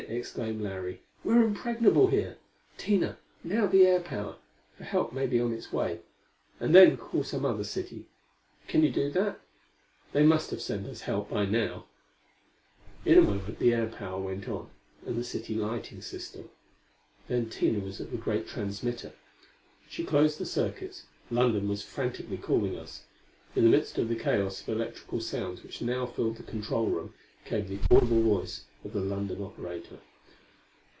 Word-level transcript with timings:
exclaimed 0.09 0.59
Larry. 0.61 1.03
"We're 1.23 1.43
impregnable 1.43 2.07
here. 2.07 2.37
Tina, 2.75 3.19
now 3.43 3.67
the 3.67 3.85
air 3.85 3.99
power, 4.01 4.37
for 4.75 4.83
help 4.83 5.13
may 5.13 5.25
be 5.27 5.39
on 5.39 5.53
its 5.53 5.71
way. 5.71 6.01
And 6.59 6.73
then 6.75 6.97
call 6.97 7.23
some 7.23 7.45
other 7.45 7.63
city. 7.63 8.07
Can 8.67 8.81
you 8.83 8.89
do 8.89 9.09
that? 9.11 9.39
They 10.11 10.23
must 10.23 10.49
have 10.49 10.61
sent 10.61 10.87
us 10.87 11.01
help 11.01 11.29
by 11.29 11.45
now." 11.45 11.85
In 13.05 13.19
a 13.19 13.21
moment 13.21 13.59
the 13.59 13.73
air 13.75 13.87
power 13.87 14.19
went 14.19 14.49
on, 14.49 14.71
and 15.05 15.17
the 15.17 15.23
city 15.23 15.53
lighting 15.53 16.01
system. 16.01 16.49
Then 17.27 17.47
Tina 17.49 17.79
was 17.79 18.01
at 18.01 18.09
the 18.11 18.17
great 18.17 18.47
transmitter. 18.47 19.13
As 19.85 19.93
she 19.93 20.03
closed 20.03 20.39
the 20.39 20.45
circuits, 20.47 21.05
London 21.29 21.69
was 21.69 21.83
frantically 21.83 22.37
calling 22.37 22.75
us. 22.75 23.03
In 23.55 23.63
the 23.63 23.69
midst 23.69 23.97
of 23.99 24.09
the 24.09 24.15
chaos 24.15 24.61
of 24.61 24.69
electrical 24.69 25.21
sounds 25.21 25.61
which 25.63 25.79
now 25.81 26.05
filled 26.07 26.37
the 26.37 26.43
control 26.43 26.87
room, 26.87 27.13
came 27.45 27.67
the 27.67 27.79
audible 27.95 28.21
voice 28.21 28.65
of 28.83 28.93
the 28.93 28.99
London 28.99 29.41
operator. 29.41 29.99